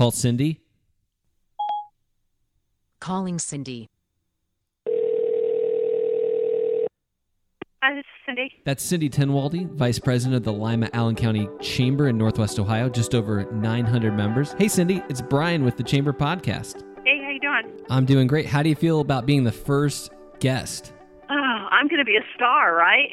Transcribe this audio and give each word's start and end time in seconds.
Call 0.00 0.12
Cindy. 0.12 0.62
Calling 3.00 3.38
Cindy. 3.38 3.86
Hi, 7.82 7.94
this 7.94 8.00
is 8.00 8.06
Cindy. 8.24 8.50
That's 8.64 8.82
Cindy 8.82 9.10
Tenwalde, 9.10 9.70
Vice 9.74 9.98
President 9.98 10.36
of 10.36 10.44
the 10.44 10.54
Lima 10.54 10.88
Allen 10.94 11.16
County 11.16 11.50
Chamber 11.60 12.08
in 12.08 12.16
Northwest 12.16 12.58
Ohio, 12.58 12.88
just 12.88 13.14
over 13.14 13.44
900 13.52 14.14
members. 14.14 14.54
Hey, 14.56 14.68
Cindy, 14.68 15.02
it's 15.10 15.20
Brian 15.20 15.66
with 15.66 15.76
the 15.76 15.82
Chamber 15.82 16.14
Podcast. 16.14 16.82
Hey, 17.04 17.22
how 17.22 17.28
you 17.28 17.40
doing? 17.40 17.84
I'm 17.90 18.06
doing 18.06 18.26
great. 18.26 18.46
How 18.46 18.62
do 18.62 18.70
you 18.70 18.76
feel 18.76 19.00
about 19.00 19.26
being 19.26 19.44
the 19.44 19.52
first 19.52 20.12
guest? 20.38 20.94
I'm 21.80 21.88
going 21.88 21.98
to 21.98 22.04
be 22.04 22.16
a 22.16 22.24
star, 22.34 22.74
right? 22.74 23.08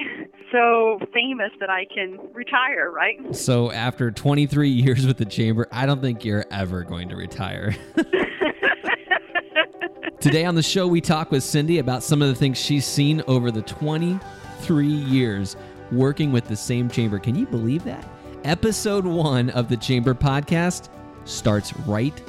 So 0.52 1.00
famous 1.14 1.52
that 1.62 1.70
I 1.70 1.86
can 1.86 2.20
retire, 2.34 2.92
right? 2.92 3.34
So, 3.34 3.72
after 3.72 4.12
23 4.12 4.70
years 4.70 5.08
with 5.08 5.16
the 5.16 5.24
Chamber, 5.24 5.70
I 5.72 5.86
don't 5.86 6.02
think 6.02 6.26
you're 6.26 6.44
ever 6.52 6.84
going 6.84 7.08
to 7.08 7.16
retire. 7.16 7.74
Today 10.20 10.44
on 10.44 10.56
the 10.56 10.64
show, 10.64 10.86
we 10.86 11.00
talk 11.00 11.32
with 11.32 11.46
Cindy 11.46 11.80
about 11.80 12.04
some 12.04 12.22
of 12.22 12.28
the 12.28 12.36
things 12.36 12.58
she's 12.58 12.86
seen 12.86 13.24
over 13.26 13.52
the 13.52 13.62
23 13.62 14.86
years 14.86 15.56
working 15.94 16.34
with 16.34 16.50
the 16.50 16.58
same 16.58 16.90
chamber. 16.90 17.20
Can 17.20 17.36
you 17.36 17.46
believe 17.46 17.86
that? 17.86 18.06
Episode 18.44 19.06
one 19.06 19.50
of 19.52 19.70
the 19.70 19.78
Chamber 19.78 20.14
podcast 20.14 20.90
starts 21.24 21.74
right 21.80 22.22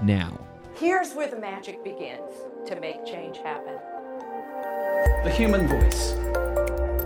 now. 0.00 0.40
Here's 0.74 1.12
where 1.12 1.28
the 1.28 1.38
magic 1.38 1.84
begins 1.84 2.32
to 2.66 2.80
make 2.80 3.04
change 3.04 3.36
happen. 3.38 3.74
The 5.02 5.34
human 5.36 5.66
voice. 5.66 6.12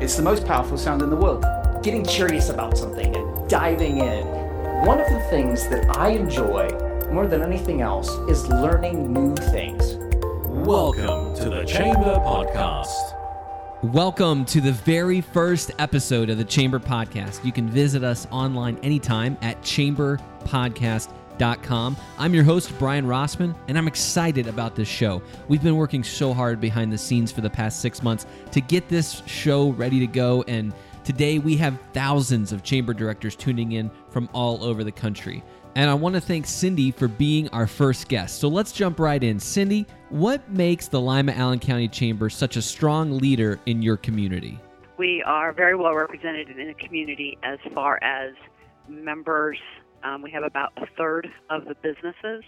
It's 0.02 0.16
the 0.16 0.22
most 0.22 0.44
powerful 0.44 0.76
sound 0.76 1.00
in 1.00 1.08
the 1.08 1.16
world. 1.16 1.46
Getting 1.82 2.04
curious 2.04 2.50
about 2.50 2.76
something 2.76 3.16
and 3.16 3.48
diving 3.48 4.00
in. 4.00 4.26
One 4.84 5.00
of 5.00 5.08
the 5.08 5.20
things 5.30 5.66
that 5.70 5.96
I 5.96 6.10
enjoy 6.10 6.68
more 7.10 7.26
than 7.26 7.42
anything 7.42 7.80
else 7.80 8.10
is 8.28 8.46
learning 8.48 9.14
new 9.14 9.34
things. 9.34 9.94
Welcome 10.44 11.34
to 11.36 11.48
the 11.48 11.64
Chamber 11.64 12.16
Podcast. 12.16 13.14
Welcome 13.82 14.44
to 14.46 14.60
the 14.60 14.72
very 14.72 15.22
first 15.22 15.70
episode 15.78 16.28
of 16.28 16.36
the 16.36 16.44
Chamber 16.44 16.78
Podcast. 16.78 17.42
You 17.46 17.52
can 17.52 17.66
visit 17.66 18.04
us 18.04 18.26
online 18.30 18.78
anytime 18.82 19.38
at 19.40 19.62
chamberpodcast.com. 21.36 21.96
I'm 22.18 22.34
your 22.34 22.44
host, 22.44 22.72
Brian 22.78 23.06
Rossman, 23.06 23.54
and 23.68 23.78
I'm 23.78 23.86
excited 23.86 24.46
about 24.46 24.74
this 24.74 24.88
show. 24.88 25.22
We've 25.48 25.62
been 25.62 25.76
working 25.76 26.04
so 26.04 26.32
hard 26.32 26.60
behind 26.60 26.92
the 26.92 26.98
scenes 26.98 27.32
for 27.32 27.40
the 27.40 27.50
past 27.50 27.80
six 27.80 28.02
months 28.02 28.26
to 28.52 28.60
get 28.60 28.88
this 28.88 29.22
show 29.26 29.70
ready 29.70 30.00
to 30.00 30.06
go, 30.06 30.44
and 30.48 30.72
today 31.04 31.38
we 31.38 31.56
have 31.56 31.78
thousands 31.92 32.52
of 32.52 32.62
chamber 32.62 32.94
directors 32.94 33.36
tuning 33.36 33.72
in 33.72 33.90
from 34.10 34.28
all 34.32 34.62
over 34.64 34.84
the 34.84 34.92
country. 34.92 35.42
And 35.74 35.90
I 35.90 35.94
want 35.94 36.14
to 36.14 36.22
thank 36.22 36.46
Cindy 36.46 36.90
for 36.90 37.06
being 37.06 37.50
our 37.50 37.66
first 37.66 38.08
guest. 38.08 38.40
So 38.40 38.48
let's 38.48 38.72
jump 38.72 38.98
right 38.98 39.22
in. 39.22 39.38
Cindy, 39.38 39.86
what 40.08 40.48
makes 40.50 40.88
the 40.88 40.98
Lima 40.98 41.32
Allen 41.32 41.58
County 41.58 41.86
Chamber 41.86 42.30
such 42.30 42.56
a 42.56 42.62
strong 42.62 43.18
leader 43.18 43.60
in 43.66 43.82
your 43.82 43.98
community? 43.98 44.58
We 44.96 45.22
are 45.26 45.52
very 45.52 45.76
well 45.76 45.92
represented 45.94 46.48
in 46.48 46.68
the 46.68 46.74
community 46.74 47.36
as 47.42 47.58
far 47.74 48.02
as 48.02 48.32
members. 48.88 49.58
Um, 50.06 50.22
we 50.22 50.30
have 50.30 50.44
about 50.44 50.72
a 50.76 50.86
third 50.96 51.28
of 51.50 51.64
the 51.64 51.74
businesses 51.82 52.44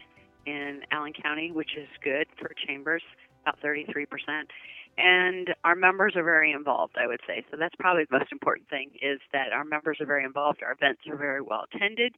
in 0.46 0.80
Allen 0.92 1.12
County, 1.20 1.50
which 1.50 1.70
is 1.76 1.88
good 2.04 2.26
for 2.38 2.52
chambers, 2.66 3.02
about 3.42 3.58
33%. 3.60 4.06
And 4.96 5.48
our 5.64 5.74
members 5.74 6.14
are 6.16 6.24
very 6.24 6.52
involved, 6.52 6.96
I 7.00 7.06
would 7.06 7.20
say. 7.26 7.44
So 7.50 7.56
that's 7.58 7.74
probably 7.78 8.04
the 8.10 8.18
most 8.18 8.32
important 8.32 8.68
thing 8.68 8.90
is 9.00 9.20
that 9.32 9.52
our 9.52 9.64
members 9.64 9.98
are 10.00 10.06
very 10.06 10.24
involved. 10.24 10.60
Our 10.62 10.72
events 10.72 11.02
are 11.08 11.16
very 11.16 11.40
well 11.40 11.66
attended, 11.72 12.14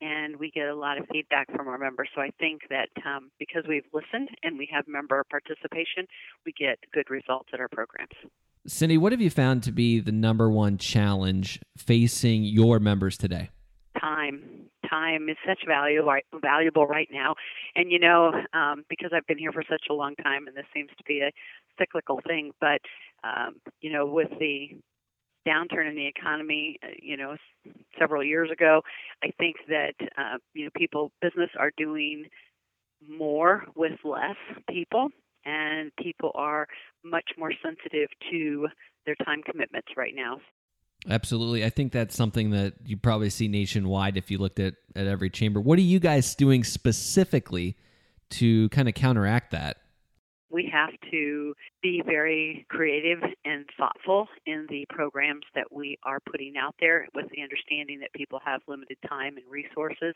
and 0.00 0.36
we 0.36 0.50
get 0.50 0.68
a 0.68 0.74
lot 0.74 0.98
of 0.98 1.06
feedback 1.12 1.46
from 1.54 1.68
our 1.68 1.78
members. 1.78 2.08
So 2.14 2.20
I 2.20 2.30
think 2.38 2.62
that 2.70 2.88
um, 3.06 3.30
because 3.38 3.64
we've 3.68 3.86
listened 3.92 4.30
and 4.42 4.58
we 4.58 4.68
have 4.72 4.86
member 4.88 5.24
participation, 5.30 6.06
we 6.44 6.52
get 6.52 6.78
good 6.92 7.08
results 7.10 7.50
at 7.52 7.60
our 7.60 7.68
programs. 7.68 8.14
Cindy, 8.66 8.98
what 8.98 9.12
have 9.12 9.20
you 9.20 9.30
found 9.30 9.62
to 9.64 9.72
be 9.72 10.00
the 10.00 10.12
number 10.12 10.50
one 10.50 10.78
challenge 10.78 11.60
facing 11.76 12.42
your 12.42 12.80
members 12.80 13.16
today? 13.16 13.50
Time. 14.00 14.64
Time 14.94 15.28
is 15.28 15.36
such 15.46 15.62
value, 15.66 16.02
valuable 16.40 16.86
right 16.86 17.08
now. 17.10 17.34
And, 17.74 17.90
you 17.90 17.98
know, 17.98 18.32
um, 18.52 18.84
because 18.88 19.10
I've 19.14 19.26
been 19.26 19.38
here 19.38 19.52
for 19.52 19.64
such 19.68 19.86
a 19.90 19.94
long 19.94 20.14
time, 20.16 20.46
and 20.46 20.56
this 20.56 20.66
seems 20.72 20.90
to 20.96 21.04
be 21.04 21.20
a 21.20 21.30
cyclical 21.78 22.20
thing, 22.26 22.52
but, 22.60 22.80
um, 23.24 23.56
you 23.80 23.90
know, 23.92 24.06
with 24.06 24.30
the 24.38 24.68
downturn 25.46 25.88
in 25.88 25.96
the 25.96 26.06
economy, 26.06 26.78
uh, 26.82 26.88
you 27.00 27.16
know, 27.16 27.36
several 27.98 28.24
years 28.24 28.50
ago, 28.50 28.82
I 29.22 29.30
think 29.38 29.56
that 29.68 29.94
uh, 30.16 30.38
you 30.54 30.64
know 30.64 30.70
people 30.76 31.12
business 31.20 31.50
are 31.58 31.72
doing 31.76 32.26
more 33.08 33.64
with 33.74 33.98
less 34.04 34.36
people, 34.70 35.08
and 35.44 35.92
people 36.02 36.32
are 36.34 36.66
much 37.04 37.30
more 37.38 37.52
sensitive 37.62 38.08
to 38.30 38.68
their 39.06 39.16
time 39.24 39.42
commitments 39.42 39.88
right 39.96 40.14
now. 40.14 40.38
Absolutely. 41.08 41.64
I 41.64 41.70
think 41.70 41.92
that's 41.92 42.16
something 42.16 42.50
that 42.50 42.74
you 42.86 42.96
probably 42.96 43.30
see 43.30 43.46
nationwide 43.48 44.16
if 44.16 44.30
you 44.30 44.38
looked 44.38 44.58
at, 44.58 44.74
at 44.96 45.06
every 45.06 45.28
chamber. 45.28 45.60
What 45.60 45.78
are 45.78 45.82
you 45.82 46.00
guys 46.00 46.34
doing 46.34 46.64
specifically 46.64 47.76
to 48.30 48.68
kind 48.70 48.88
of 48.88 48.94
counteract 48.94 49.50
that? 49.50 49.78
We 50.54 50.70
have 50.72 50.90
to 51.10 51.52
be 51.82 52.00
very 52.06 52.64
creative 52.70 53.18
and 53.44 53.64
thoughtful 53.76 54.28
in 54.46 54.66
the 54.70 54.86
programs 54.88 55.44
that 55.56 55.72
we 55.72 55.98
are 56.04 56.20
putting 56.30 56.54
out 56.56 56.76
there 56.78 57.08
with 57.12 57.26
the 57.34 57.42
understanding 57.42 57.98
that 58.00 58.12
people 58.14 58.40
have 58.44 58.60
limited 58.68 58.96
time 59.08 59.36
and 59.36 59.44
resources 59.50 60.14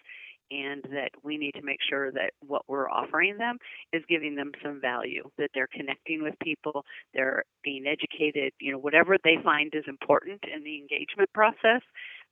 and 0.50 0.82
that 0.84 1.10
we 1.24 1.36
need 1.36 1.52
to 1.52 1.62
make 1.62 1.80
sure 1.90 2.12
that 2.12 2.30
what 2.46 2.62
we're 2.68 2.88
offering 2.88 3.36
them 3.36 3.58
is 3.92 4.02
giving 4.08 4.36
them 4.36 4.52
some 4.62 4.80
value 4.80 5.28
that 5.38 5.50
they're 5.54 5.68
connecting 5.74 6.22
with 6.22 6.34
people 6.40 6.84
they're 7.12 7.42
being 7.64 7.84
educated 7.86 8.52
you 8.60 8.70
know 8.70 8.78
whatever 8.78 9.16
they 9.24 9.36
find 9.42 9.74
is 9.74 9.84
important 9.88 10.40
in 10.54 10.62
the 10.62 10.78
engagement 10.78 11.30
process 11.34 11.82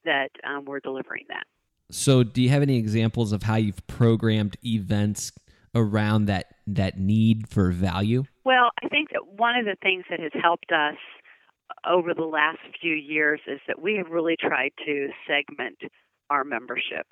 that 0.06 0.31
um, 0.45 0.65
we're 0.65 0.81
delivering 0.81 1.25
that. 1.28 1.45
So 1.91 2.22
do 2.22 2.43
you 2.43 2.49
have 2.49 2.62
any 2.62 2.78
examples 2.78 3.33
of 3.33 3.43
how 3.43 3.56
you've 3.56 3.87
programmed 3.87 4.56
events 4.65 5.33
around 5.75 6.27
that 6.27 6.47
that 6.66 6.99
need 6.99 7.49
for 7.49 7.71
value? 7.71 8.25
Well, 8.44 8.71
I 8.82 8.88
think 8.88 9.10
that 9.10 9.27
one 9.27 9.56
of 9.56 9.65
the 9.65 9.77
things 9.82 10.04
that 10.10 10.21
has 10.21 10.32
helped 10.41 10.72
us 10.72 10.97
over 11.88 12.15
the 12.15 12.25
last 12.25 12.59
few 12.81 12.94
years 12.94 13.41
is 13.47 13.60
that 13.66 13.81
we 13.81 13.97
have 13.97 14.09
really 14.10 14.37
tried 14.38 14.72
to 14.84 15.09
segment 15.27 15.78
our 16.31 16.44
membership. 16.44 17.06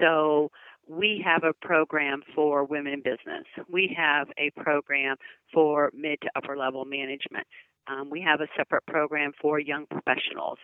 So 0.00 0.50
we 0.88 1.24
have 1.24 1.42
a 1.44 1.52
program 1.66 2.22
for 2.34 2.64
women 2.64 2.92
in 2.94 2.98
business. 3.00 3.44
We 3.68 3.96
have 3.96 4.28
a 4.38 4.50
program 4.60 5.16
for 5.52 5.90
mid 5.94 6.20
to 6.22 6.30
upper 6.36 6.56
level 6.56 6.84
management. 6.84 7.46
Um, 7.88 8.10
we 8.10 8.20
have 8.22 8.40
a 8.40 8.46
separate 8.56 8.86
program 8.86 9.32
for 9.40 9.60
young 9.60 9.86
professionals 9.86 10.58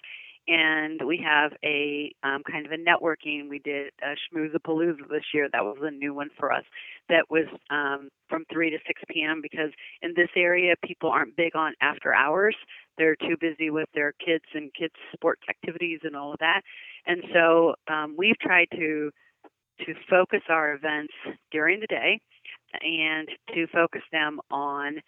and 0.48 1.00
we 1.06 1.22
have 1.24 1.52
a 1.64 2.12
um, 2.22 2.42
kind 2.50 2.66
of 2.66 2.72
a 2.72 2.76
networking. 2.76 3.48
We 3.48 3.60
did 3.60 3.92
a 4.02 4.14
Schmoozapalooza 4.16 5.08
this 5.08 5.24
year. 5.32 5.48
That 5.52 5.64
was 5.64 5.78
a 5.82 5.90
new 5.90 6.14
one 6.14 6.30
for 6.38 6.52
us. 6.52 6.64
That 7.08 7.26
was 7.30 7.46
um, 7.70 8.08
from 8.28 8.44
3 8.52 8.70
to 8.70 8.78
6 8.86 9.02
p.m. 9.08 9.40
because 9.40 9.70
in 10.02 10.14
this 10.16 10.30
area, 10.36 10.74
people 10.84 11.10
aren't 11.10 11.36
big 11.36 11.54
on 11.54 11.74
after 11.80 12.12
hours. 12.12 12.56
They're 12.98 13.16
too 13.16 13.36
busy 13.40 13.70
with 13.70 13.88
their 13.94 14.12
kids 14.24 14.44
and 14.54 14.72
kids' 14.74 14.94
sports 15.14 15.42
activities 15.48 16.00
and 16.02 16.16
all 16.16 16.32
of 16.32 16.38
that. 16.40 16.62
And 17.06 17.22
so 17.32 17.74
um, 17.88 18.14
we've 18.18 18.38
tried 18.38 18.68
to 18.72 19.10
to 19.86 19.94
focus 20.08 20.42
our 20.48 20.74
events 20.74 21.12
during 21.50 21.80
the 21.80 21.86
day 21.86 22.20
and 22.82 23.28
to 23.54 23.66
focus 23.72 24.02
them 24.12 24.38
on 24.50 25.00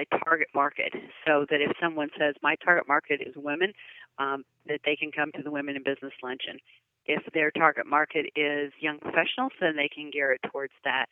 a 0.00 0.18
target 0.24 0.48
market 0.54 0.92
so 1.26 1.46
that 1.50 1.60
if 1.60 1.72
someone 1.80 2.08
says 2.18 2.34
my 2.42 2.56
target 2.64 2.88
market 2.88 3.20
is 3.20 3.34
women 3.36 3.72
um, 4.18 4.44
that 4.66 4.80
they 4.84 4.96
can 4.96 5.10
come 5.12 5.30
to 5.32 5.42
the 5.42 5.50
women 5.50 5.76
in 5.76 5.82
business 5.82 6.12
luncheon. 6.22 6.58
If 7.06 7.22
their 7.32 7.50
target 7.50 7.86
market 7.86 8.26
is 8.36 8.72
young 8.80 8.98
professionals 8.98 9.52
then 9.60 9.76
they 9.76 9.88
can 9.88 10.10
gear 10.10 10.32
it 10.32 10.40
towards 10.50 10.74
that. 10.84 11.06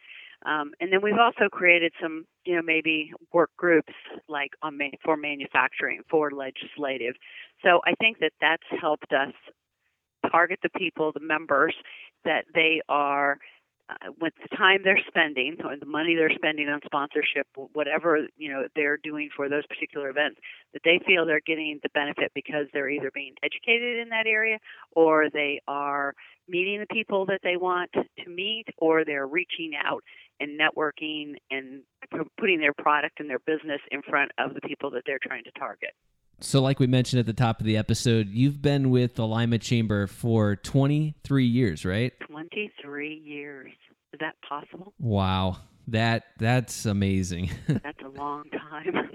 Um, 0.47 0.73
and 0.81 0.93
then 0.93 1.01
we've 1.03 1.19
also 1.19 1.49
created 1.51 1.93
some 2.01 2.25
you 2.45 2.57
know 2.57 2.63
maybe 2.63 3.13
work 3.33 3.51
groups 3.57 3.93
like 4.29 4.51
on 4.63 4.79
for 5.05 5.17
manufacturing 5.17 6.03
for 6.11 6.31
legislative. 6.31 7.15
So 7.63 7.81
i 7.85 7.95
think 8.01 8.19
that 8.21 8.33
that's 8.41 8.81
helped 8.81 9.13
us 9.13 9.35
target 10.31 10.59
the 10.63 10.71
people 10.71 11.13
the 11.13 11.21
members 11.21 11.75
that 12.25 12.45
they 12.55 12.81
are 12.89 13.39
uh, 13.91 14.13
with 14.21 14.35
the 14.43 14.57
time 14.57 14.81
they're 14.85 15.01
spending 15.09 15.57
or 15.65 15.77
the 15.77 15.87
money 15.87 16.15
they're 16.15 16.35
spending 16.35 16.69
on 16.69 16.81
sponsorship, 16.85 17.47
whatever 17.73 18.27
you 18.37 18.53
know 18.53 18.67
they're 18.77 18.99
doing 18.99 19.31
for 19.35 19.49
those 19.49 19.67
particular 19.67 20.11
events, 20.11 20.39
that 20.73 20.83
they 20.85 21.01
feel 21.07 21.25
they're 21.27 21.41
getting 21.47 21.81
the 21.83 21.89
benefit 21.91 22.31
because 22.35 22.67
they're 22.73 22.91
either 22.91 23.11
being 23.15 23.35
educated 23.43 23.99
in 23.99 24.09
that 24.11 24.27
area 24.27 24.59
or 24.93 25.31
they 25.31 25.61
are 25.67 26.15
meeting 26.49 26.81
the 26.81 26.95
people 26.95 27.27
that 27.27 27.41
they 27.43 27.57
want 27.57 27.91
to 27.93 28.31
meet 28.31 28.67
or 28.79 29.05
they're 29.05 29.27
reaching 29.27 29.73
out 29.83 30.03
and 30.41 30.59
networking 30.59 31.35
and 31.51 31.83
putting 32.39 32.61
their 32.61 32.73
product 32.73 33.21
and 33.21 33.29
their 33.29 33.41
business 33.41 33.81
in 33.91 34.03
front 34.03 34.31
of 34.39 34.55
the 34.55 34.61
people 34.61 34.91
that 34.91 35.03
they're 35.07 35.19
trying 35.23 35.45
to 35.45 35.51
target. 35.53 35.91
So, 36.41 36.61
like 36.63 36.79
we 36.79 36.87
mentioned 36.87 37.19
at 37.19 37.27
the 37.27 37.33
top 37.33 37.59
of 37.61 37.67
the 37.67 37.77
episode, 37.77 38.29
you've 38.29 38.63
been 38.63 38.91
with 38.91 39.17
the 39.17 39.27
Lima 39.27 39.59
Chamber 39.59 40.07
for 40.07 40.55
23 40.57 41.45
years, 41.45 41.85
right? 41.85 42.13
23 42.29 43.15
years. 43.25 43.73
Is 44.13 44.21
that 44.21 44.37
possible? 44.49 44.95
Wow. 45.01 45.57
That 45.89 46.25
that's 46.39 46.85
amazing. 46.85 47.51
That's 47.67 47.99
a 48.05 48.09
long 48.09 48.45
time. 48.51 49.09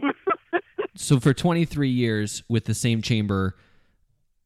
so 0.96 1.20
for 1.20 1.32
23 1.32 1.88
years 1.88 2.42
with 2.50 2.66
the 2.66 2.74
same 2.74 3.04
chamber, 3.04 3.56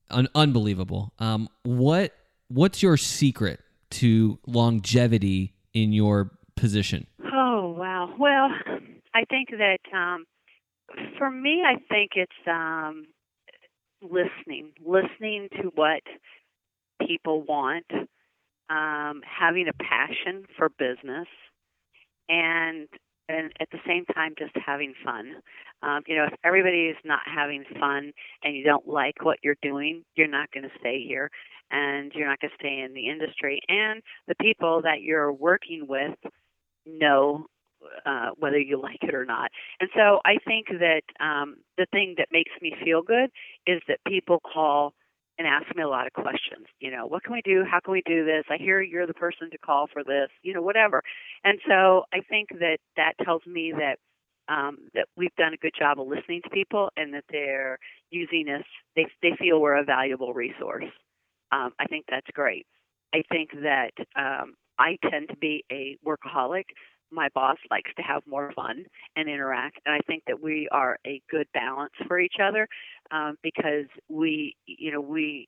un- 0.09 0.27
unbelievable. 0.35 1.13
Um, 1.19 1.47
what 1.63 2.13
what's 2.49 2.83
your 2.83 2.97
secret 2.97 3.61
to 3.91 4.39
longevity 4.45 5.53
in 5.73 5.93
your 5.93 6.31
position? 6.57 7.07
oh 7.33 7.73
wow. 7.77 8.13
Well, 8.19 8.49
I 9.13 9.23
think 9.29 9.49
that 9.51 9.79
um, 9.93 10.25
for 11.17 11.29
me, 11.29 11.63
I 11.65 11.75
think 11.89 12.11
it's 12.15 12.31
um, 12.47 13.05
listening, 14.01 14.71
listening 14.85 15.49
to 15.61 15.71
what 15.75 16.01
people 17.05 17.43
want, 17.43 17.85
um, 18.69 19.21
having 19.25 19.67
a 19.67 19.83
passion 19.83 20.45
for 20.57 20.69
business, 20.69 21.27
and 22.29 22.87
and 23.29 23.51
at 23.59 23.69
the 23.71 23.79
same 23.85 24.05
time 24.05 24.33
just 24.37 24.53
having 24.65 24.93
fun. 25.03 25.35
Um, 25.83 26.01
you 26.07 26.15
know, 26.15 26.25
if 26.25 26.33
everybody 26.45 26.87
is 26.87 26.97
not 27.03 27.19
having 27.25 27.65
fun 27.79 28.13
and 28.43 28.55
you 28.55 28.63
don't 28.63 28.87
like 28.87 29.15
what 29.21 29.39
you're 29.43 29.57
doing, 29.61 30.03
you're 30.15 30.29
not 30.29 30.49
going 30.51 30.63
to 30.63 30.79
stay 30.79 31.03
here, 31.05 31.29
and 31.69 32.11
you're 32.15 32.27
not 32.27 32.39
going 32.39 32.51
to 32.51 32.57
stay 32.57 32.79
in 32.79 32.93
the 32.93 33.09
industry. 33.09 33.59
And 33.67 34.01
the 34.27 34.35
people 34.35 34.81
that 34.83 35.01
you're 35.01 35.31
working 35.31 35.87
with 35.87 36.15
know 36.85 37.47
uh, 38.05 38.29
whether 38.37 38.59
you 38.59 38.81
like 38.81 38.99
it 39.01 39.13
or 39.13 39.25
not. 39.25 39.51
And 39.79 39.89
so 39.95 40.19
I 40.25 40.37
think 40.45 40.67
that 40.79 41.01
um, 41.19 41.57
the 41.77 41.85
thing 41.91 42.15
that 42.17 42.27
makes 42.31 42.51
me 42.61 42.73
feel 42.83 43.01
good 43.01 43.29
is 43.65 43.81
that 43.87 43.99
people 44.07 44.39
call 44.39 44.93
and 45.37 45.47
ask 45.47 45.67
me 45.75 45.83
a 45.83 45.87
lot 45.87 46.07
of 46.07 46.13
questions. 46.13 46.65
You 46.79 46.91
know, 46.91 47.05
what 47.05 47.23
can 47.23 47.33
we 47.33 47.41
do? 47.43 47.63
How 47.69 47.79
can 47.79 47.91
we 47.91 48.01
do 48.05 48.25
this? 48.25 48.43
I 48.49 48.57
hear 48.57 48.81
you're 48.81 49.07
the 49.07 49.13
person 49.13 49.49
to 49.51 49.57
call 49.57 49.87
for 49.91 50.03
this. 50.03 50.29
You 50.41 50.53
know, 50.53 50.61
whatever. 50.61 51.03
And 51.43 51.59
so 51.67 52.03
I 52.13 52.21
think 52.27 52.49
that 52.59 52.77
that 52.95 53.13
tells 53.23 53.45
me 53.45 53.73
that 53.77 53.97
um, 54.49 54.77
that 54.93 55.07
we've 55.17 55.35
done 55.37 55.53
a 55.53 55.57
good 55.57 55.73
job 55.77 55.99
of 55.99 56.07
listening 56.07 56.41
to 56.43 56.49
people 56.49 56.89
and 56.95 57.13
that 57.13 57.25
they're 57.29 57.77
using 58.09 58.47
us. 58.49 58.65
They 58.95 59.05
they 59.21 59.33
feel 59.37 59.61
we're 59.61 59.77
a 59.77 59.83
valuable 59.83 60.33
resource. 60.33 60.85
Um, 61.51 61.71
I 61.79 61.85
think 61.85 62.05
that's 62.09 62.27
great. 62.33 62.65
I 63.13 63.23
think 63.31 63.51
that 63.63 63.91
um, 64.15 64.55
I 64.79 64.97
tend 65.09 65.29
to 65.29 65.37
be 65.37 65.63
a 65.71 65.97
workaholic. 66.05 66.65
My 67.11 67.29
boss 67.33 67.57
likes 67.71 67.91
to 67.97 68.03
have 68.03 68.21
more 68.27 68.51
fun 68.55 68.85
and 69.15 69.29
interact, 69.29 69.79
and 69.85 69.95
I 69.95 69.99
think 70.07 70.23
that 70.27 70.41
we 70.41 70.67
are 70.71 70.97
a 71.05 71.21
good 71.29 71.47
balance 71.53 71.93
for 72.07 72.19
each 72.19 72.35
other 72.41 72.67
um, 73.11 73.37
because 73.41 73.85
we, 74.09 74.55
you 74.65 74.91
know, 74.91 75.01
we 75.01 75.47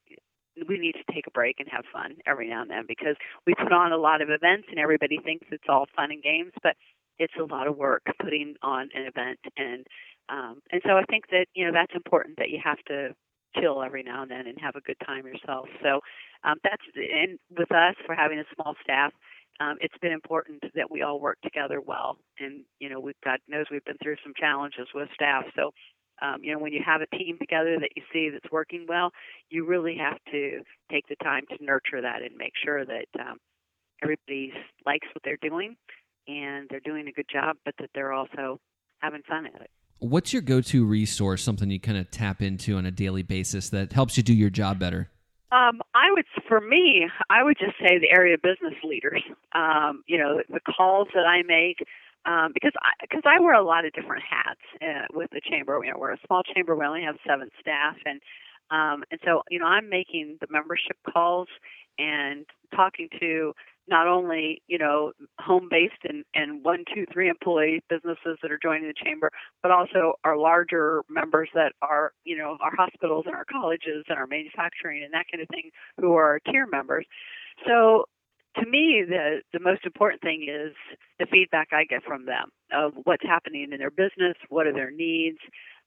we 0.67 0.77
need 0.77 0.93
to 0.93 1.13
take 1.13 1.27
a 1.27 1.31
break 1.31 1.57
and 1.59 1.69
have 1.69 1.85
fun 1.93 2.15
every 2.25 2.49
now 2.49 2.61
and 2.61 2.69
then 2.69 2.83
because 2.87 3.15
we 3.45 3.53
put 3.55 3.71
on 3.71 3.91
a 3.91 3.97
lot 3.97 4.21
of 4.21 4.29
events 4.29 4.67
and 4.69 4.79
everybody 4.79 5.17
thinks 5.23 5.47
it's 5.51 5.63
all 5.69 5.85
fun 5.95 6.11
and 6.11 6.21
games, 6.21 6.51
but 6.63 6.75
it's 7.17 7.33
a 7.39 7.43
lot 7.43 7.67
of 7.67 7.77
work 7.77 8.03
putting 8.21 8.55
on 8.61 8.89
an 8.93 9.05
event 9.05 9.39
and 9.57 9.85
um, 10.29 10.61
and 10.71 10.81
so 10.85 10.91
I 10.91 11.03
think 11.09 11.25
that 11.31 11.47
you 11.53 11.65
know 11.65 11.71
that's 11.73 11.95
important 11.95 12.37
that 12.37 12.49
you 12.49 12.59
have 12.63 12.77
to 12.87 13.15
chill 13.59 13.81
every 13.81 14.03
now 14.03 14.21
and 14.21 14.31
then 14.31 14.47
and 14.47 14.57
have 14.61 14.75
a 14.75 14.81
good 14.81 14.97
time 15.05 15.25
yourself. 15.25 15.67
So 15.81 16.01
um, 16.43 16.57
that's 16.63 16.83
and 16.95 17.39
with 17.57 17.71
us 17.71 17.95
for 18.05 18.15
having 18.15 18.39
a 18.39 18.45
small 18.55 18.75
staff, 18.83 19.11
um, 19.59 19.75
it's 19.81 19.97
been 20.01 20.11
important 20.11 20.63
that 20.75 20.89
we 20.89 21.01
all 21.01 21.19
work 21.19 21.37
together 21.43 21.81
well. 21.81 22.17
And 22.39 22.63
you 22.79 22.89
know, 22.89 22.99
we've 22.99 23.19
God 23.23 23.39
knows 23.47 23.65
we've 23.71 23.85
been 23.85 23.97
through 24.01 24.17
some 24.23 24.33
challenges 24.39 24.87
with 24.93 25.09
staff. 25.13 25.43
So 25.55 25.71
um, 26.21 26.37
you 26.41 26.53
know, 26.53 26.59
when 26.59 26.73
you 26.73 26.81
have 26.85 27.01
a 27.01 27.17
team 27.17 27.37
together 27.39 27.77
that 27.79 27.91
you 27.95 28.03
see 28.11 28.29
that's 28.29 28.51
working 28.51 28.85
well, 28.87 29.11
you 29.49 29.65
really 29.65 29.95
have 29.97 30.17
to 30.31 30.61
take 30.91 31.07
the 31.07 31.15
time 31.23 31.43
to 31.49 31.63
nurture 31.63 32.01
that 32.01 32.21
and 32.21 32.35
make 32.37 32.53
sure 32.63 32.85
that 32.85 33.05
um, 33.19 33.37
everybody 34.03 34.53
likes 34.85 35.07
what 35.13 35.23
they're 35.23 35.37
doing 35.41 35.75
and 36.27 36.67
they're 36.69 36.81
doing 36.81 37.07
a 37.07 37.11
good 37.11 37.27
job, 37.31 37.57
but 37.65 37.73
that 37.79 37.89
they're 37.95 38.13
also 38.13 38.59
having 38.99 39.21
fun 39.27 39.45
at 39.45 39.61
it. 39.61 39.69
What's 39.99 40.31
your 40.31 40.41
go-to 40.41 40.85
resource? 40.85 41.43
Something 41.43 41.69
you 41.69 41.79
kind 41.79 41.97
of 41.97 42.09
tap 42.09 42.41
into 42.41 42.77
on 42.77 42.85
a 42.85 42.91
daily 42.91 43.23
basis 43.23 43.69
that 43.69 43.91
helps 43.91 44.15
you 44.15 44.23
do 44.23 44.33
your 44.33 44.49
job 44.49 44.79
better? 44.79 45.09
Um, 45.51 45.81
I 45.95 46.11
would, 46.11 46.25
for 46.47 46.61
me, 46.61 47.07
I 47.29 47.43
would 47.43 47.57
just 47.57 47.77
say 47.79 47.97
the 47.97 48.09
area 48.09 48.37
business 48.37 48.75
leaders. 48.83 49.23
Um, 49.53 50.03
you 50.07 50.17
know, 50.17 50.41
the 50.47 50.59
calls 50.59 51.07
that 51.15 51.25
I 51.25 51.41
make, 51.41 51.83
um, 52.25 52.51
because 52.53 52.73
I, 52.81 52.91
because 53.01 53.23
I 53.25 53.39
wear 53.39 53.55
a 53.55 53.63
lot 53.63 53.85
of 53.85 53.93
different 53.93 54.23
hats 54.29 54.61
uh, 54.81 55.07
with 55.13 55.31
the 55.31 55.41
chamber. 55.41 55.79
You 55.83 55.91
know, 55.91 55.97
we're 55.97 56.13
a 56.13 56.19
small 56.27 56.43
chamber. 56.43 56.75
We 56.75 56.85
only 56.85 57.01
have 57.01 57.15
seven 57.27 57.49
staff, 57.59 57.95
and 58.05 58.21
um, 58.69 59.03
and 59.09 59.19
so 59.25 59.41
you 59.49 59.57
know, 59.57 59.65
I'm 59.65 59.89
making 59.89 60.37
the 60.39 60.47
membership 60.51 60.97
calls 61.11 61.47
and 61.97 62.45
talking 62.75 63.09
to 63.19 63.53
not 63.89 64.07
only 64.07 64.61
you 64.67 64.77
know 64.77 65.11
home 65.39 65.67
based 65.69 66.03
and, 66.07 66.23
and 66.33 66.63
one 66.63 66.83
two 66.93 67.05
three 67.11 67.29
employee 67.29 67.81
businesses 67.89 68.37
that 68.41 68.51
are 68.51 68.59
joining 68.61 68.87
the 68.87 68.93
chamber 68.93 69.31
but 69.61 69.71
also 69.71 70.13
our 70.23 70.37
larger 70.37 71.03
members 71.09 71.49
that 71.53 71.73
are 71.81 72.13
you 72.23 72.37
know 72.37 72.57
our 72.61 72.75
hospitals 72.75 73.25
and 73.25 73.35
our 73.35 73.45
colleges 73.45 74.05
and 74.07 74.17
our 74.17 74.27
manufacturing 74.27 75.03
and 75.03 75.13
that 75.13 75.25
kind 75.31 75.41
of 75.41 75.47
thing 75.49 75.69
who 75.99 76.13
are 76.13 76.25
our 76.25 76.39
tier 76.51 76.67
members. 76.67 77.05
So 77.67 78.05
to 78.57 78.65
me 78.69 79.03
the 79.07 79.41
the 79.53 79.59
most 79.59 79.85
important 79.85 80.21
thing 80.21 80.47
is 80.49 80.73
the 81.19 81.27
feedback 81.31 81.69
i 81.71 81.83
get 81.83 82.03
from 82.03 82.25
them 82.25 82.49
of 82.73 82.93
what's 83.03 83.23
happening 83.23 83.69
in 83.71 83.79
their 83.79 83.91
business 83.91 84.35
what 84.49 84.65
are 84.65 84.73
their 84.73 84.91
needs 84.91 85.37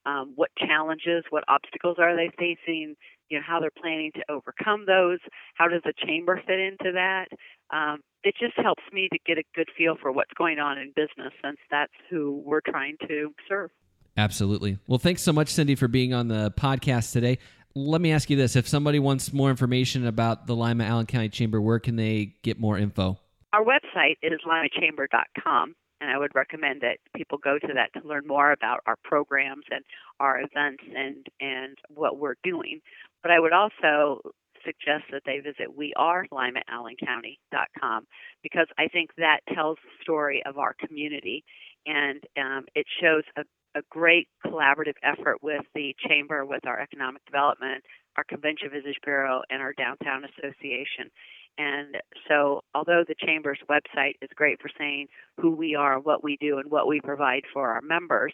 um, 0.05 0.33
what 0.35 0.49
challenges 0.57 1.23
what 1.29 1.43
obstacles 1.47 1.97
are 1.99 2.15
they 2.15 2.29
facing 2.37 2.95
you 3.33 3.39
know 3.39 3.43
how 3.45 3.59
they're 3.59 3.71
planning 3.71 4.11
to 4.13 4.21
overcome 4.29 4.85
those 4.85 5.19
how 5.55 5.67
does 5.67 5.81
the 5.83 5.93
chamber 6.05 6.41
fit 6.45 6.59
into 6.59 6.91
that 6.93 7.27
um, 7.71 7.99
it 8.23 8.35
just 8.39 8.53
helps 8.57 8.83
me 8.91 9.09
to 9.11 9.17
get 9.25 9.37
a 9.37 9.43
good 9.55 9.67
feel 9.77 9.95
for 10.01 10.11
what's 10.11 10.33
going 10.37 10.59
on 10.59 10.77
in 10.77 10.89
business 10.95 11.33
since 11.43 11.57
that's 11.71 11.93
who 12.09 12.41
we're 12.45 12.61
trying 12.61 12.95
to 13.07 13.33
serve 13.47 13.69
Absolutely. 14.15 14.77
Well, 14.85 14.99
thanks 14.99 15.23
so 15.23 15.33
much, 15.33 15.49
Cindy, 15.49 15.73
for 15.73 15.87
being 15.87 16.13
on 16.13 16.27
the 16.27 16.53
podcast 16.55 17.13
today. 17.13 17.39
Let 17.73 17.99
me 17.99 18.11
ask 18.11 18.29
you 18.29 18.37
this: 18.37 18.55
If 18.55 18.67
somebody 18.67 18.99
wants 18.99 19.33
more 19.33 19.49
information 19.49 20.05
about 20.05 20.45
the 20.45 20.55
Lima 20.55 20.83
Allen 20.83 21.07
County 21.07 21.29
Chamber, 21.29 21.59
where 21.59 21.79
can 21.79 21.95
they 21.95 22.35
get 22.43 22.59
more 22.59 22.77
info? 22.77 23.17
our 23.53 23.63
website 23.63 24.17
is 24.21 24.41
limachamber.com 24.45 25.75
and 26.01 26.09
i 26.09 26.17
would 26.17 26.33
recommend 26.35 26.81
that 26.81 26.97
people 27.15 27.37
go 27.37 27.57
to 27.59 27.67
that 27.73 27.93
to 27.93 28.05
learn 28.05 28.27
more 28.27 28.51
about 28.51 28.81
our 28.87 28.97
programs 29.03 29.63
and 29.71 29.85
our 30.19 30.39
events 30.39 30.83
and 30.95 31.27
and 31.39 31.77
what 31.93 32.17
we're 32.17 32.35
doing 32.43 32.81
but 33.23 33.31
i 33.31 33.39
would 33.39 33.53
also 33.53 34.21
suggest 34.65 35.05
that 35.11 35.21
they 35.25 35.39
visit 35.39 35.67
wearelimaAllenCounty.com 35.77 38.07
because 38.41 38.67
I 38.77 38.87
think 38.87 39.11
that 39.17 39.41
tells 39.53 39.77
the 39.83 39.91
story 40.01 40.41
of 40.45 40.57
our 40.57 40.73
community 40.73 41.43
and 41.85 42.23
um, 42.37 42.63
it 42.75 42.85
shows 43.01 43.23
a, 43.37 43.41
a 43.77 43.81
great 43.89 44.29
collaborative 44.45 44.95
effort 45.03 45.37
with 45.41 45.65
the 45.75 45.93
chamber, 46.07 46.45
with 46.45 46.65
our 46.65 46.79
economic 46.79 47.25
development, 47.25 47.83
our 48.17 48.23
convention 48.23 48.69
visitors 48.71 48.95
bureau, 49.03 49.41
and 49.49 49.61
our 49.61 49.73
downtown 49.73 50.23
association. 50.23 51.11
And 51.57 51.97
so, 52.27 52.61
although 52.73 53.03
the 53.07 53.15
chamber's 53.25 53.59
website 53.69 54.13
is 54.21 54.29
great 54.35 54.61
for 54.61 54.69
saying 54.77 55.07
who 55.39 55.51
we 55.51 55.75
are, 55.75 55.99
what 55.99 56.23
we 56.23 56.37
do, 56.39 56.57
and 56.57 56.71
what 56.71 56.87
we 56.87 57.01
provide 57.01 57.43
for 57.53 57.69
our 57.69 57.81
members, 57.81 58.33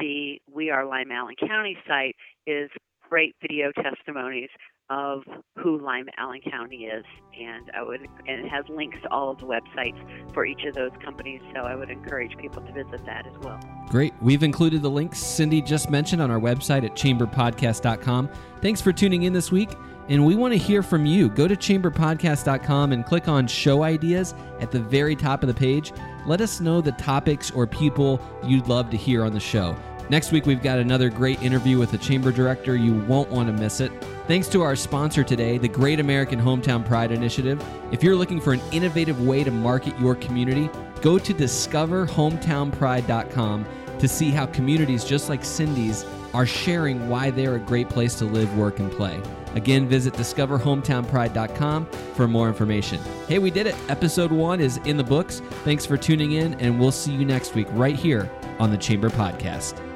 the 0.00 0.40
We 0.52 0.70
Are 0.70 0.84
Lima 0.84 1.14
Allen 1.14 1.36
County 1.38 1.76
site 1.86 2.16
is 2.46 2.70
great 3.08 3.34
video 3.40 3.72
testimonies 3.72 4.50
of 4.90 5.22
who 5.58 5.78
Lima 5.78 6.10
Allen 6.16 6.40
County 6.50 6.84
is, 6.84 7.04
and 7.38 7.70
I 7.74 7.82
would 7.82 8.00
and 8.00 8.44
it 8.44 8.48
has 8.48 8.64
links 8.68 8.96
to 9.02 9.10
all 9.10 9.30
of 9.30 9.38
the 9.38 9.46
websites 9.46 9.98
for 10.32 10.46
each 10.46 10.64
of 10.64 10.74
those 10.74 10.92
companies. 11.04 11.40
So 11.54 11.62
I 11.62 11.74
would 11.74 11.90
encourage 11.90 12.36
people 12.38 12.62
to 12.62 12.72
visit 12.72 13.04
that 13.04 13.26
as 13.26 13.38
well. 13.42 13.60
Great. 13.88 14.12
We've 14.22 14.42
included 14.42 14.82
the 14.82 14.90
links 14.90 15.18
Cindy 15.18 15.60
just 15.60 15.90
mentioned 15.90 16.22
on 16.22 16.30
our 16.30 16.40
website 16.40 16.84
at 16.84 16.94
chamberpodcast.com. 16.94 18.30
Thanks 18.60 18.80
for 18.80 18.92
tuning 18.92 19.24
in 19.24 19.32
this 19.32 19.52
week. 19.52 19.70
And 20.08 20.24
we 20.24 20.36
want 20.36 20.54
to 20.54 20.58
hear 20.58 20.82
from 20.82 21.04
you. 21.04 21.28
Go 21.28 21.46
to 21.46 21.54
chamberpodcast.com 21.54 22.92
and 22.92 23.04
click 23.04 23.28
on 23.28 23.46
show 23.46 23.82
ideas 23.82 24.34
at 24.58 24.70
the 24.70 24.80
very 24.80 25.14
top 25.14 25.42
of 25.42 25.48
the 25.48 25.54
page. 25.54 25.92
Let 26.24 26.40
us 26.40 26.60
know 26.60 26.80
the 26.80 26.92
topics 26.92 27.50
or 27.50 27.66
people 27.66 28.18
you'd 28.42 28.68
love 28.68 28.88
to 28.90 28.96
hear 28.96 29.22
on 29.22 29.34
the 29.34 29.40
show. 29.40 29.76
Next 30.10 30.32
week, 30.32 30.46
we've 30.46 30.62
got 30.62 30.78
another 30.78 31.10
great 31.10 31.42
interview 31.42 31.76
with 31.78 31.92
a 31.92 31.98
chamber 31.98 32.32
director. 32.32 32.74
You 32.74 32.94
won't 32.94 33.28
want 33.30 33.46
to 33.48 33.52
miss 33.52 33.80
it. 33.80 33.92
Thanks 34.26 34.48
to 34.48 34.62
our 34.62 34.74
sponsor 34.74 35.22
today, 35.22 35.58
the 35.58 35.68
Great 35.68 36.00
American 36.00 36.40
Hometown 36.40 36.82
Pride 36.84 37.12
Initiative. 37.12 37.62
If 37.92 38.02
you're 38.02 38.16
looking 38.16 38.40
for 38.40 38.54
an 38.54 38.62
innovative 38.72 39.26
way 39.26 39.44
to 39.44 39.50
market 39.50 39.98
your 39.98 40.14
community, 40.14 40.70
go 41.02 41.18
to 41.18 41.34
discoverhometownpride.com 41.34 43.66
to 43.98 44.08
see 44.08 44.30
how 44.30 44.46
communities 44.46 45.04
just 45.04 45.28
like 45.28 45.44
Cindy's 45.44 46.06
are 46.34 46.46
sharing 46.46 47.08
why 47.08 47.30
they're 47.30 47.56
a 47.56 47.60
great 47.60 47.88
place 47.88 48.14
to 48.16 48.24
live, 48.24 48.56
work, 48.56 48.78
and 48.78 48.90
play. 48.92 49.20
Again, 49.54 49.88
visit 49.88 50.14
discoverhometownpride.com 50.14 51.86
for 51.86 52.28
more 52.28 52.48
information. 52.48 53.00
Hey, 53.28 53.38
we 53.38 53.50
did 53.50 53.66
it. 53.66 53.74
Episode 53.88 54.30
one 54.30 54.60
is 54.60 54.76
in 54.78 54.96
the 54.96 55.04
books. 55.04 55.40
Thanks 55.64 55.86
for 55.86 55.96
tuning 55.96 56.32
in, 56.32 56.54
and 56.60 56.78
we'll 56.78 56.92
see 56.92 57.12
you 57.12 57.24
next 57.24 57.54
week 57.54 57.66
right 57.72 57.96
here 57.96 58.30
on 58.58 58.70
the 58.70 58.78
Chamber 58.78 59.10
Podcast. 59.10 59.87